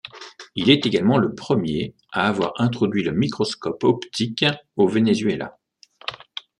[0.55, 4.43] Il est également le premier à avoir introduit le microscope optique
[4.75, 5.59] au Venezuela.